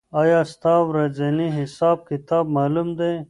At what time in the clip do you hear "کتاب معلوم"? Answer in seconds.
2.09-2.87